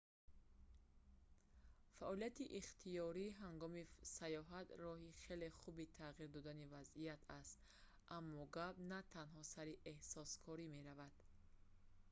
фаъолияти 1.95 2.45
ихтиёрӣ 2.59 3.25
ҳангоми 3.43 3.83
сайёҳат 4.15 4.67
роҳи 4.83 5.17
хеле 5.23 5.49
хуби 5.59 5.85
тағйир 5.99 6.29
додани 6.37 6.69
вазъият 6.75 7.21
аст 7.39 7.59
аммо 8.17 8.41
гап 8.55 8.75
на 8.91 8.99
танҳо 9.13 9.41
сари 9.53 9.81
эҳсонкорӣ 9.91 10.65
меравад 10.75 11.13